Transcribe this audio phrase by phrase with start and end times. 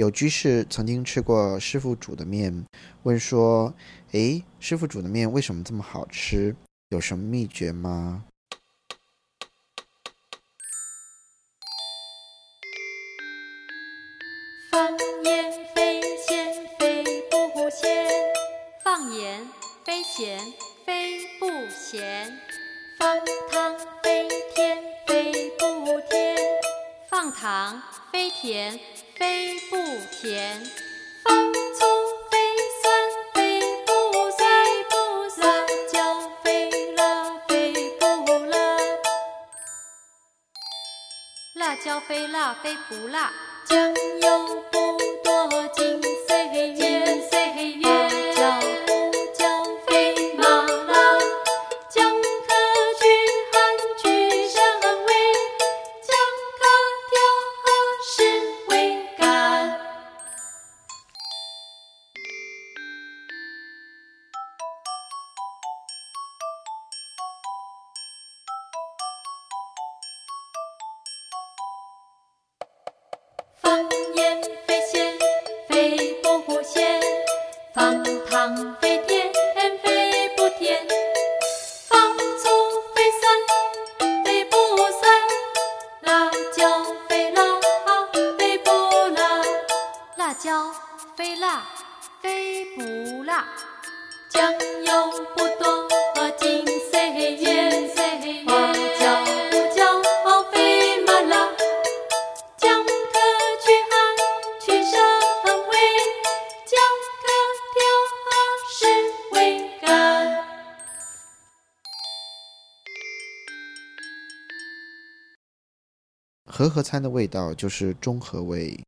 [0.00, 2.64] 有居士曾经吃过师傅煮的面，
[3.02, 3.74] 问说
[4.12, 6.56] ：“诶，师傅煮的面为什么这么好吃？
[6.88, 8.24] 有什么秘诀吗？”
[14.72, 14.88] 放
[15.22, 17.04] 盐非咸非
[17.52, 18.08] 不咸，
[18.82, 19.46] 放盐
[19.84, 20.40] 非咸
[20.86, 22.40] 非不咸，
[22.98, 23.18] 放
[23.52, 24.19] 糖非
[27.40, 27.82] 糖
[28.12, 28.78] 非甜。
[29.16, 29.76] 非不
[30.10, 30.62] 甜，
[31.22, 31.60] 放醋
[32.30, 32.38] 非
[32.80, 32.90] 酸
[33.34, 34.40] 非不酸，
[34.88, 34.94] 不
[35.42, 38.06] 辣椒非辣非不
[38.46, 38.56] 辣，
[41.54, 43.30] 辣椒非辣非不辣，
[43.66, 45.68] 酱油不多
[73.60, 73.78] 放
[74.14, 75.16] 盐非咸
[75.68, 77.00] 非不咸，
[77.74, 79.30] 放糖非甜
[79.82, 80.86] 非不甜，
[81.88, 82.48] 放醋
[82.94, 84.56] 非酸非不
[84.92, 85.02] 酸，
[86.02, 87.42] 辣椒非辣
[88.12, 88.70] 非不
[89.14, 89.42] 辣，
[90.16, 90.74] 辣椒
[91.16, 91.62] 非辣
[92.20, 93.46] 非不辣，
[94.30, 94.52] 酱
[94.84, 95.49] 油不
[116.50, 118.78] 和合餐的味道就是中和味，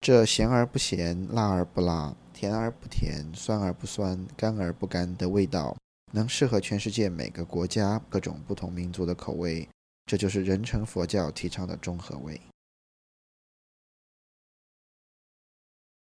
[0.00, 5.76] 这咸而不咸，辣而不辣，甜而不甜，酸而不酸，干而不干的味道，
[6.12, 9.68] 能适合全世界每个国家各种不同民族的口味。
[10.06, 12.40] 这就是人成佛教提倡的中和味。